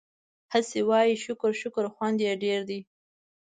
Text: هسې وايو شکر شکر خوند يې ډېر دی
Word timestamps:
هسې 0.53 0.79
وايو 0.89 1.21
شکر 1.25 1.51
شکر 1.61 1.85
خوند 1.93 2.17
يې 2.25 2.33
ډېر 2.43 2.59
دی 2.69 2.79